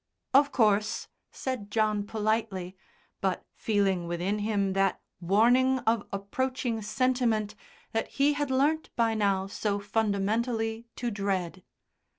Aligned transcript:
"Of 0.33 0.51
course," 0.51 1.07
said 1.31 1.69
John 1.69 2.07
politely, 2.07 2.75
but 3.21 3.45
feeling 3.53 4.07
within 4.07 4.39
him 4.39 4.73
that 4.73 4.99
warning 5.19 5.77
of 5.85 6.07
approaching 6.11 6.81
sentiment 6.81 7.53
that 7.91 8.07
he 8.07 8.33
had 8.33 8.49
learnt 8.49 8.89
by 8.95 9.13
now 9.13 9.45
so 9.45 9.79
fundamentally 9.79 10.87
to 10.95 11.11
dread. 11.11 11.61